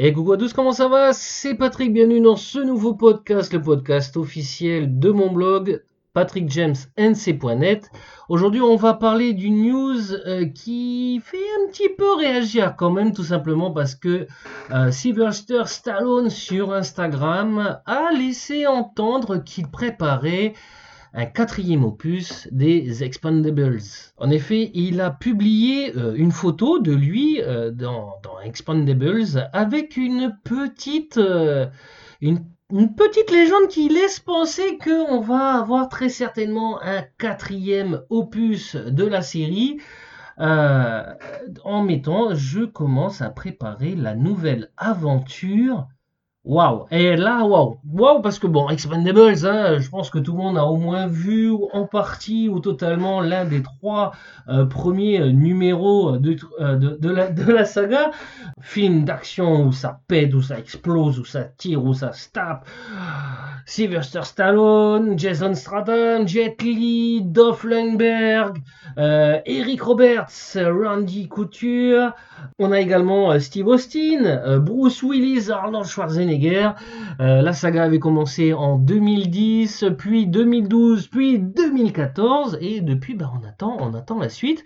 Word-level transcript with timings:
Et 0.00 0.12
coucou 0.12 0.30
à 0.30 0.36
tous, 0.36 0.52
comment 0.52 0.70
ça 0.70 0.86
va? 0.86 1.12
C'est 1.12 1.56
Patrick, 1.56 1.92
bienvenue 1.92 2.20
dans 2.20 2.36
ce 2.36 2.60
nouveau 2.60 2.94
podcast, 2.94 3.52
le 3.52 3.60
podcast 3.60 4.16
officiel 4.16 5.00
de 5.00 5.10
mon 5.10 5.32
blog 5.32 5.82
patrickjamesnc.net. 6.12 7.90
Aujourd'hui, 8.28 8.60
on 8.60 8.76
va 8.76 8.94
parler 8.94 9.32
d'une 9.32 9.60
news 9.60 10.12
euh, 10.12 10.44
qui 10.46 11.20
fait 11.24 11.36
un 11.36 11.72
petit 11.72 11.88
peu 11.88 12.14
réagir 12.14 12.76
quand 12.76 12.92
même, 12.92 13.12
tout 13.12 13.24
simplement 13.24 13.72
parce 13.72 13.96
que 13.96 14.28
euh, 14.70 14.92
Stallone 14.92 16.30
sur 16.30 16.72
Instagram 16.72 17.80
a 17.84 18.12
laissé 18.12 18.68
entendre 18.68 19.38
qu'il 19.38 19.66
préparait 19.66 20.54
un 21.14 21.26
quatrième 21.26 21.84
opus 21.84 22.48
des 22.50 23.02
Expandables. 23.02 23.80
En 24.18 24.30
effet, 24.30 24.70
il 24.74 25.00
a 25.00 25.10
publié 25.10 25.96
euh, 25.96 26.14
une 26.14 26.32
photo 26.32 26.78
de 26.78 26.92
lui 26.92 27.40
euh, 27.40 27.70
dans, 27.70 28.18
Expandables 28.44 29.48
avec 29.52 29.98
euh, 29.98 31.66
une, 32.20 32.94
petite 32.94 33.30
légende 33.30 33.68
qui 33.68 33.88
laisse 33.88 34.20
penser 34.20 34.78
qu'on 34.82 35.20
va 35.20 35.54
avoir 35.54 35.88
très 35.88 36.08
certainement 36.08 36.80
un 36.82 37.02
quatrième 37.18 38.02
opus 38.10 38.76
de 38.76 39.04
la 39.04 39.22
série. 39.22 39.80
en 40.38 41.82
mettant, 41.82 42.34
je 42.34 42.64
commence 42.64 43.22
à 43.22 43.30
préparer 43.30 43.96
la 43.96 44.14
nouvelle 44.14 44.70
aventure 44.76 45.88
Waouh 46.48 46.86
Et 46.90 47.14
là, 47.14 47.44
waouh 47.44 47.78
Waouh 47.92 48.22
parce 48.22 48.38
que 48.38 48.46
bon, 48.46 48.70
Expendables, 48.70 49.46
hein, 49.46 49.78
je 49.78 49.88
pense 49.90 50.08
que 50.08 50.18
tout 50.18 50.32
le 50.32 50.38
monde 50.38 50.56
a 50.56 50.64
au 50.64 50.76
moins 50.76 51.06
vu 51.06 51.52
en 51.74 51.84
partie 51.84 52.48
ou 52.48 52.58
totalement 52.58 53.20
l'un 53.20 53.44
des 53.44 53.62
trois 53.62 54.12
euh, 54.48 54.64
premiers 54.64 55.20
euh, 55.20 55.30
numéros 55.30 56.16
de, 56.16 56.36
euh, 56.60 56.76
de, 56.76 57.10
la, 57.10 57.30
de, 57.30 57.52
la, 57.52 57.66
saga. 57.66 58.12
Film 58.62 59.04
d'action 59.04 59.66
où 59.66 59.72
ça 59.72 60.00
pète, 60.08 60.32
où 60.32 60.40
ça 60.40 60.58
explose, 60.58 61.18
où 61.18 61.24
ça 61.26 61.44
tire, 61.44 61.84
où 61.84 61.92
ça 61.92 62.14
se 62.14 62.30
tape. 62.30 62.66
Sylvester 63.66 64.22
Stallone, 64.24 65.18
Jason 65.18 65.54
Statham, 65.54 66.26
Jet 66.26 66.62
Li, 66.62 67.22
Dolph 67.22 67.64
Lundberg, 67.64 68.58
Eric 68.96 69.82
Roberts, 69.82 70.56
Randy 70.56 71.28
Couture. 71.28 72.12
On 72.58 72.72
a 72.72 72.80
également 72.80 73.38
Steve 73.38 73.68
Austin, 73.68 74.58
Bruce 74.58 75.02
Willis, 75.02 75.50
Arnold 75.50 75.86
Schwarzenegger. 75.86 76.70
Euh, 77.20 77.42
la 77.42 77.52
saga 77.52 77.84
avait 77.84 77.98
commencé 77.98 78.52
en 78.52 78.76
2010, 78.76 79.86
puis 79.98 80.26
2012, 80.26 81.08
puis 81.08 81.38
2014, 81.38 82.58
et 82.60 82.80
depuis, 82.80 83.16
attend, 83.46 83.76
on 83.80 83.94
attend 83.94 84.18
la 84.18 84.28
suite. 84.28 84.64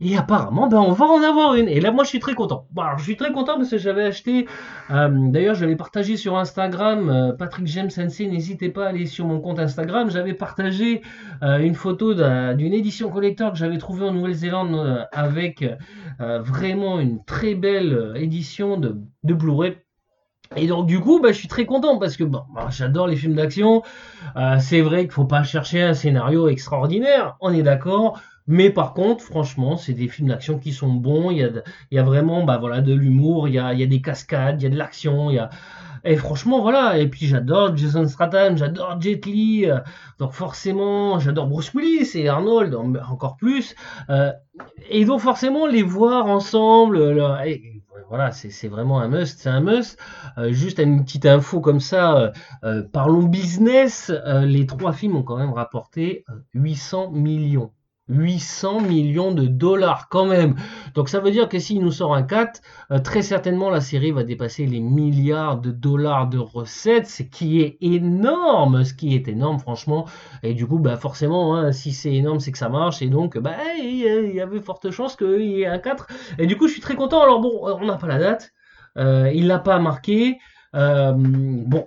Et 0.00 0.16
apparemment, 0.16 0.68
ben, 0.68 0.78
on 0.78 0.92
va 0.92 1.06
en 1.06 1.22
avoir 1.22 1.54
une. 1.54 1.68
Et 1.68 1.80
là, 1.80 1.92
moi, 1.92 2.04
je 2.04 2.08
suis 2.08 2.18
très 2.18 2.34
content. 2.34 2.66
Bon, 2.72 2.82
je 2.98 3.04
suis 3.04 3.16
très 3.16 3.32
content 3.32 3.56
parce 3.56 3.70
que 3.70 3.78
j'avais 3.78 4.04
acheté. 4.04 4.46
Euh, 4.90 5.08
d'ailleurs, 5.28 5.54
je 5.54 5.62
l'avais 5.62 5.76
partagé 5.76 6.16
sur 6.16 6.36
Instagram. 6.36 7.08
Euh, 7.08 7.32
Patrick 7.32 7.66
James 7.68 7.90
Sensei, 7.90 8.26
n'hésitez 8.26 8.68
pas 8.68 8.86
à 8.86 8.88
aller 8.88 9.06
sur 9.06 9.26
mon 9.26 9.40
compte 9.40 9.58
Instagram. 9.58 10.10
J'avais 10.10 10.34
partagé 10.34 11.02
une 11.42 11.74
photo 11.74 12.14
d'une 12.14 12.72
édition 12.72 13.10
collector 13.10 13.52
que 13.52 13.58
j'avais 13.58 13.78
trouvée 13.78 14.06
en 14.06 14.12
Nouvelle-Zélande 14.12 15.06
avec 15.12 15.64
vraiment 16.18 17.00
une 17.00 17.24
très 17.24 17.54
belle 17.54 18.12
édition 18.16 18.76
de, 18.76 18.96
de 19.24 19.34
Blu-ray 19.34 19.76
et 20.56 20.66
donc 20.66 20.86
du 20.86 21.00
coup, 21.00 21.20
bah, 21.20 21.32
je 21.32 21.38
suis 21.38 21.48
très 21.48 21.66
content 21.66 21.98
parce 21.98 22.16
que 22.16 22.24
bon, 22.24 22.42
bah, 22.54 22.68
j'adore 22.70 23.06
les 23.06 23.16
films 23.16 23.34
d'action. 23.34 23.82
Euh, 24.36 24.56
c'est 24.60 24.80
vrai 24.80 25.02
qu'il 25.02 25.12
faut 25.12 25.24
pas 25.24 25.42
chercher 25.42 25.82
un 25.82 25.94
scénario 25.94 26.48
extraordinaire, 26.48 27.36
on 27.40 27.52
est 27.52 27.62
d'accord. 27.62 28.20
Mais 28.46 28.70
par 28.70 28.94
contre, 28.94 29.22
franchement, 29.24 29.76
c'est 29.76 29.92
des 29.94 30.08
films 30.08 30.28
d'action 30.28 30.58
qui 30.58 30.72
sont 30.72 30.92
bons. 30.92 31.30
Il 31.30 31.38
y 31.38 31.44
a, 31.44 31.50
il 31.90 31.96
y 31.96 31.98
a 31.98 32.02
vraiment, 32.02 32.44
bah 32.44 32.58
voilà, 32.58 32.80
de 32.80 32.94
l'humour. 32.94 33.48
Il 33.48 33.54
il 33.54 33.80
y 33.80 33.82
a 33.82 33.86
des 33.86 34.02
cascades, 34.02 34.60
il 34.60 34.64
y 34.64 34.66
a 34.66 34.70
de 34.70 34.76
l'action. 34.78 35.30
Il 35.30 35.34
y 35.36 35.38
a 35.38 35.50
et 36.04 36.16
franchement, 36.16 36.60
voilà. 36.60 36.98
Et 36.98 37.08
puis 37.08 37.26
j'adore 37.26 37.76
Jason 37.76 38.06
Statham, 38.06 38.56
j'adore 38.56 39.00
Jet 39.00 39.24
Li. 39.26 39.66
Euh, 39.66 39.78
donc 40.18 40.32
forcément, 40.32 41.18
j'adore 41.20 41.46
Bruce 41.46 41.72
Willis 41.74 42.10
et 42.14 42.28
Arnold 42.28 42.74
encore 43.08 43.36
plus. 43.36 43.74
Euh, 44.10 44.32
et 44.90 45.04
donc 45.04 45.20
forcément, 45.20 45.66
les 45.66 45.82
voir 45.82 46.26
ensemble. 46.26 46.98
voilà, 48.08 48.32
c'est 48.32 48.68
vraiment 48.68 49.00
un 49.00 49.08
must, 49.08 49.38
c'est 49.38 49.48
un 49.48 49.60
must. 49.60 49.98
Euh, 50.38 50.52
juste 50.52 50.78
une 50.80 51.04
petite 51.04 51.26
info 51.26 51.60
comme 51.60 51.80
ça, 51.80 52.32
parlons 52.92 53.22
business, 53.22 54.12
les 54.42 54.66
trois 54.66 54.92
films 54.92 55.16
ont 55.16 55.22
quand 55.22 55.38
même 55.38 55.52
rapporté 55.52 56.24
800 56.54 57.12
millions. 57.12 57.70
800 58.12 58.80
millions 58.80 59.32
de 59.32 59.46
dollars 59.46 60.08
quand 60.08 60.26
même. 60.26 60.54
Donc 60.94 61.08
ça 61.08 61.20
veut 61.20 61.30
dire 61.30 61.48
que 61.48 61.58
s'il 61.58 61.80
nous 61.80 61.90
sort 61.90 62.14
un 62.14 62.22
4, 62.22 62.60
euh, 62.90 62.98
très 62.98 63.22
certainement 63.22 63.70
la 63.70 63.80
série 63.80 64.10
va 64.10 64.24
dépasser 64.24 64.66
les 64.66 64.80
milliards 64.80 65.58
de 65.58 65.70
dollars 65.70 66.28
de 66.28 66.38
recettes, 66.38 67.06
ce 67.06 67.22
qui 67.22 67.60
est 67.60 67.78
énorme, 67.80 68.84
ce 68.84 68.94
qui 68.94 69.14
est 69.14 69.28
énorme 69.28 69.58
franchement. 69.58 70.06
Et 70.42 70.54
du 70.54 70.66
coup, 70.66 70.78
bah 70.78 70.96
forcément, 70.96 71.56
hein, 71.56 71.72
si 71.72 71.92
c'est 71.92 72.14
énorme, 72.14 72.40
c'est 72.40 72.52
que 72.52 72.58
ça 72.58 72.68
marche. 72.68 73.02
Et 73.02 73.08
donc, 73.08 73.38
bah 73.38 73.56
il 73.78 74.34
y 74.34 74.40
avait 74.40 74.60
forte 74.60 74.90
chance 74.90 75.16
qu'il 75.16 75.42
y 75.42 75.62
ait 75.62 75.66
un 75.66 75.78
4. 75.78 76.06
Et 76.38 76.46
du 76.46 76.56
coup, 76.56 76.68
je 76.68 76.72
suis 76.72 76.82
très 76.82 76.94
content. 76.96 77.22
Alors 77.22 77.40
bon, 77.40 77.60
on 77.62 77.84
n'a 77.86 77.96
pas 77.96 78.06
la 78.06 78.18
date. 78.18 78.52
Euh, 78.98 79.30
il 79.34 79.46
l'a 79.46 79.58
pas 79.58 79.78
marqué. 79.78 80.38
Euh, 80.74 81.12
bon, 81.16 81.86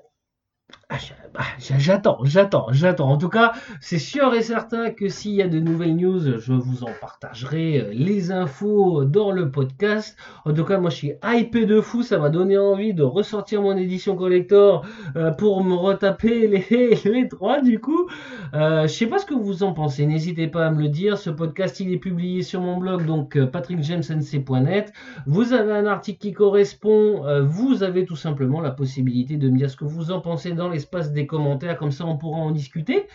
ah, 0.90 0.98
bah, 1.36 1.44
j'attends, 1.60 2.20
j'attends, 2.24 2.68
j'attends. 2.72 3.10
En 3.10 3.18
tout 3.18 3.28
cas, 3.28 3.52
c'est 3.82 4.00
sûr 4.00 4.34
et 4.34 4.42
certain 4.42 4.92
que 4.92 5.10
s'il 5.10 5.34
y 5.34 5.42
a 5.42 5.50
de 5.50 5.60
nouvelles 5.60 5.98
news, 5.98 6.40
je 6.40 6.54
vous 6.54 6.86
en 6.86 6.92
partagerai 7.02 7.82
euh, 7.82 7.90
les 7.92 8.32
infos 8.32 9.04
dans 9.04 9.32
le 9.32 9.52
podcast. 9.52 10.16
En 10.46 10.54
tout 10.54 10.64
cas, 10.64 10.78
moi, 10.78 10.90
je 10.90 10.96
suis 10.96 11.12
hypé 11.26 11.66
de 11.66 11.82
fou. 11.82 12.04
Ça 12.04 12.20
m'a 12.20 12.30
donné 12.30 12.58
envie 12.58 12.94
de 12.94 13.04
ressortir 13.04 13.62
mon 13.62 13.76
édition 13.76 14.16
collector 14.16 14.86
euh, 15.18 15.32
pour 15.32 15.62
me 15.62 15.74
retaper 15.74 16.48
les, 16.48 16.96
les 17.04 17.28
trois, 17.28 17.60
du 17.60 17.80
coup. 17.80 18.08
Euh, 18.54 18.84
je 18.84 18.94
sais 18.94 19.08
pas 19.08 19.20
ce 19.20 19.26
que 19.26 19.34
vous 19.34 19.64
en 19.64 19.74
pensez. 19.74 20.06
N'hésitez 20.06 20.48
pas 20.48 20.68
à 20.68 20.72
me 20.72 20.82
le 20.82 20.88
dire. 20.88 21.18
Ce 21.18 21.30
podcast, 21.30 21.82
il 21.82 21.92
est 21.92 22.00
publié 22.00 22.44
sur 22.44 22.62
mon 22.62 22.78
blog, 22.78 23.06
donc 23.06 23.38
patrickjamesnc.net. 23.48 24.94
Vous 25.26 25.52
avez 25.52 25.74
un 25.74 25.86
article 25.86 26.20
qui 26.20 26.32
correspond. 26.32 27.24
vous 27.44 27.84
avez 27.84 28.06
tout 28.06 28.16
simplement 28.16 28.62
la 28.62 28.72
possibilité 28.72 29.36
de 29.36 29.50
me 29.50 29.58
dire 29.58 29.70
ce 29.70 29.76
que 29.76 29.84
vous 29.84 30.12
en 30.12 30.22
pensez 30.22 30.54
dans 30.54 30.70
l'espace 30.70 31.12
des 31.12 31.25
commentaires, 31.26 31.78
comme 31.78 31.92
ça 31.92 32.06
on 32.06 32.18
pourra 32.18 32.40
en 32.40 32.52
discuter. 32.52 33.08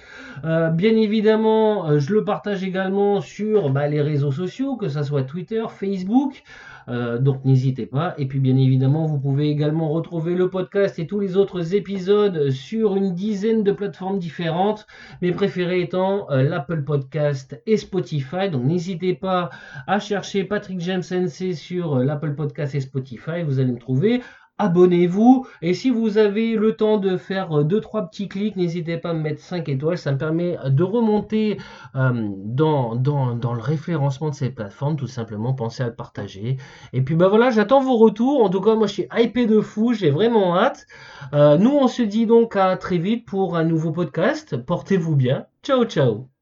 Euh, 0.45 0.71
bien 0.71 0.97
évidemment, 0.97 1.89
euh, 1.89 1.99
je 1.99 2.13
le 2.13 2.25
partage 2.25 2.65
également 2.65 3.21
sur 3.21 3.71
bah, 3.71 3.89
les 3.89 4.01
réseaux 4.01 4.33
sociaux, 4.33 4.77
que 4.77 4.89
ce 4.89 5.03
soit 5.03 5.23
Twitter, 5.25 5.63
Facebook. 5.69 6.43
Euh, 6.89 7.19
donc 7.19 7.45
n'hésitez 7.45 7.87
pas. 7.87 8.15
Et 8.19 8.27
puis 8.27 8.41
bien 8.41 8.57
évidemment, 8.57 9.07
vous 9.07 9.19
pouvez 9.19 9.49
également 9.49 9.91
retrouver 9.91 10.35
le 10.35 10.49
podcast 10.49 10.99
et 10.99 11.07
tous 11.07 11.21
les 11.21 11.37
autres 11.37 11.75
épisodes 11.75 12.51
sur 12.51 12.97
une 12.97 13.15
dizaine 13.15 13.63
de 13.63 13.71
plateformes 13.71 14.19
différentes. 14.19 14.87
Mes 15.23 15.31
préférés 15.33 15.83
étant 15.83 16.27
l'Apple 16.31 16.83
Podcast 16.83 17.61
et 17.67 17.77
Spotify. 17.77 18.49
Donc 18.51 18.65
n'hésitez 18.65 19.15
pas 19.15 19.51
à 19.87 20.01
chercher 20.01 20.45
Patrick 20.45 20.81
James 20.81 21.03
NC 21.09 21.55
sur 21.55 21.99
l'Apple 21.99 22.35
Podcast 22.35 22.75
et 22.75 22.81
Spotify. 22.81 23.43
Vous 23.45 23.61
allez 23.61 23.73
me 23.73 23.79
trouver 23.79 24.23
abonnez-vous. 24.61 25.47
Et 25.63 25.75
si 25.75 25.91
vous 25.91 26.19
avez 26.19 26.55
le 26.55 26.77
temps 26.77 26.99
de 26.99 27.17
faire 27.17 27.51
2-3 27.51 28.09
petits 28.09 28.29
clics, 28.29 28.57
n'hésitez 28.57 28.99
pas 28.99 29.11
à 29.11 29.15
me 29.15 29.21
mettre 29.21 29.41
5 29.41 29.69
étoiles. 29.69 29.99
Ça 29.99 30.13
me 30.13 30.19
permet 30.19 30.57
de 30.67 30.83
remonter 30.83 31.59
euh, 31.97 32.29
dans, 32.45 32.95
dans, 32.95 33.55
le 33.55 33.61
référencement 33.61 34.31
de 34.31 34.35
ces 34.35 34.51
plateformes. 34.51 34.97
Tout 34.97 35.07
simplement, 35.07 35.55
pensez 35.55 35.83
à 35.83 35.87
le 35.87 35.95
partager. 35.95 36.59
Et 36.93 37.03
puis 37.03 37.15
bah 37.15 37.29
voilà, 37.29 37.51
j'attends 37.51 37.81
vos 37.81 37.97
retours. 37.97 38.45
En 38.45 38.51
tout 38.51 38.61
cas, 38.61 38.75
moi 38.75 38.87
je 38.87 38.93
suis 38.93 39.09
hypé 39.17 39.47
de 39.47 39.61
fou. 39.61 39.93
J'ai 39.93 40.11
vraiment 40.11 40.57
hâte. 40.57 40.87
Euh, 41.33 41.57
nous, 41.59 41.73
on 41.73 41.89
se 41.89 42.03
dit 42.03 42.27
donc 42.27 42.57
à 42.57 42.77
très 42.77 42.99
vite 42.99 43.27
pour 43.27 43.57
un 43.57 43.65
nouveau 43.65 43.93
podcast. 43.93 44.57
Portez-vous 44.57 45.17
bien. 45.17 45.47
Ciao, 45.63 45.85
ciao. 45.85 46.40